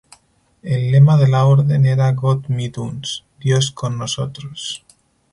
[0.63, 4.83] El lema de la orden era "Gott mit uns", "Dios con nosotros.